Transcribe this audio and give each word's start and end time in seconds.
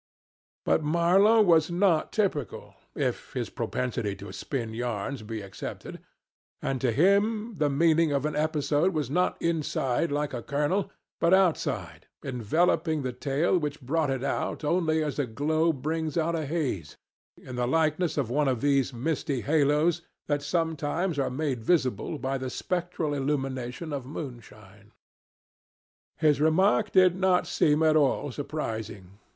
But 0.65 0.81
Marlow 0.81 1.43
was 1.43 1.69
not 1.69 2.11
typical 2.11 2.73
(if 2.95 3.33
his 3.33 3.51
propensity 3.51 4.15
to 4.15 4.33
spin 4.33 4.73
yarns 4.73 5.21
be 5.21 5.43
excepted), 5.43 5.99
and 6.59 6.81
to 6.81 6.91
him 6.91 7.53
the 7.59 7.69
meaning 7.69 8.11
of 8.11 8.25
an 8.25 8.35
episode 8.35 8.95
was 8.95 9.11
not 9.11 9.39
inside 9.39 10.11
like 10.11 10.33
a 10.33 10.41
kernel 10.41 10.91
but 11.19 11.35
outside, 11.35 12.07
enveloping 12.23 13.03
the 13.03 13.13
tale 13.13 13.59
which 13.59 13.79
brought 13.79 14.09
it 14.09 14.23
out 14.23 14.63
only 14.63 15.03
as 15.03 15.19
a 15.19 15.27
glow 15.27 15.71
brings 15.71 16.17
out 16.17 16.33
a 16.35 16.47
haze, 16.47 16.97
in 17.37 17.55
the 17.55 17.67
likeness 17.67 18.17
of 18.17 18.31
one 18.31 18.47
of 18.47 18.61
these 18.61 18.91
misty 18.91 19.41
halos 19.41 20.01
that 20.25 20.41
sometimes 20.41 21.19
are 21.19 21.29
made 21.29 21.63
visible 21.63 22.17
by 22.17 22.39
the 22.39 22.49
spectral 22.49 23.13
illumination 23.13 23.93
of 23.93 24.07
moonshine. 24.07 24.93
His 26.17 26.41
remark 26.41 26.91
did 26.91 27.15
not 27.15 27.45
seem 27.45 27.83
at 27.83 27.95
all 27.95 28.31
surprising. 28.31 29.19